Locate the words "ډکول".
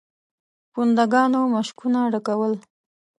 2.13-2.53